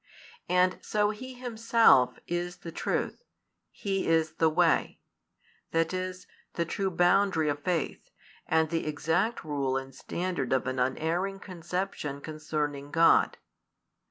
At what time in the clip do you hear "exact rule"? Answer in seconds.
8.87-9.77